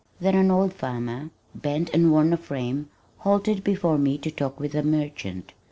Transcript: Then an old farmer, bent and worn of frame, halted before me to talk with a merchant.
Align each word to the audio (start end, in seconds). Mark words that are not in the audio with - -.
Then 0.19 0.33
an 0.33 0.49
old 0.49 0.73
farmer, 0.73 1.29
bent 1.53 1.91
and 1.93 2.09
worn 2.11 2.33
of 2.33 2.39
frame, 2.39 2.89
halted 3.19 3.63
before 3.63 3.99
me 3.99 4.17
to 4.17 4.31
talk 4.31 4.59
with 4.59 4.73
a 4.73 4.81
merchant. 4.81 5.53